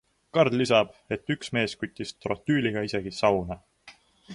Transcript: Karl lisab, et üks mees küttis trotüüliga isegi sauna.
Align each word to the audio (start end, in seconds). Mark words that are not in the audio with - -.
Karl 0.37 0.55
lisab, 0.61 0.95
et 1.17 1.29
üks 1.35 1.53
mees 1.57 1.77
küttis 1.83 2.17
trotüüliga 2.27 2.87
isegi 2.91 3.15
sauna. 3.23 3.63